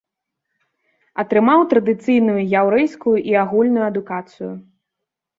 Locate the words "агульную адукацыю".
3.43-4.49